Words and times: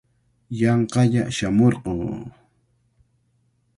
Yanqalla 0.59 1.21
shamurquu. 1.35 1.93